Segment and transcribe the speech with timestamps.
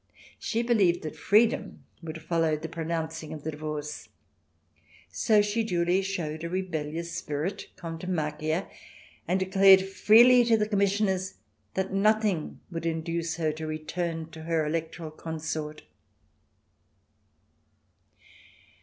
[0.39, 4.09] She believed that freedom would follow the pronouncing of the divorce.
[5.11, 8.67] So she duly showed a rebellious spirit— contumacia—
[9.27, 11.35] and declared freely to the com missioners
[11.75, 15.83] that nothing would induce her to return to her Electoral consort.